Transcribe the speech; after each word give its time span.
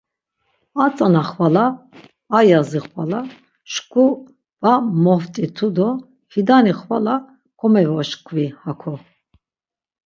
A 0.83 0.87
tzana 0.95 1.21
xvala, 1.29 1.65
a 2.37 2.39
yazi 2.49 2.79
xvala 2.89 3.19
şǩu 3.73 4.05
va 4.61 4.73
moft̆itu 5.03 5.67
do 5.75 5.89
Fidani 6.31 6.73
xvala 6.79 7.15
komevoşǩvi 7.59 8.45
hako. 8.61 8.93